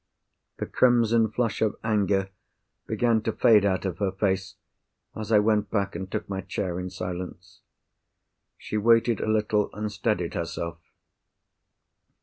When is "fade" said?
3.31-3.63